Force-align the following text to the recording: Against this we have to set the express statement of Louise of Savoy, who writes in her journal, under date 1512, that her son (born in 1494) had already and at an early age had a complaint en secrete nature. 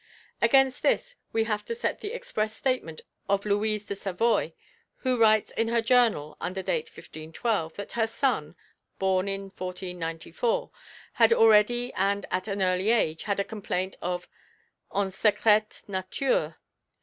Against 0.41 0.81
this 0.81 1.15
we 1.31 1.43
have 1.43 1.63
to 1.65 1.75
set 1.75 2.01
the 2.01 2.11
express 2.11 2.55
statement 2.57 3.01
of 3.29 3.45
Louise 3.45 3.91
of 3.91 3.95
Savoy, 3.99 4.53
who 5.05 5.15
writes 5.19 5.51
in 5.51 5.67
her 5.67 5.79
journal, 5.79 6.37
under 6.41 6.63
date 6.63 6.89
1512, 6.89 7.75
that 7.75 7.91
her 7.91 8.07
son 8.07 8.55
(born 8.97 9.27
in 9.27 9.41
1494) 9.51 10.71
had 11.13 11.31
already 11.31 11.93
and 11.93 12.25
at 12.31 12.47
an 12.47 12.63
early 12.63 12.89
age 12.89 13.25
had 13.25 13.39
a 13.39 13.43
complaint 13.43 13.95
en 14.01 15.11
secrete 15.11 15.83
nature. 15.87 16.55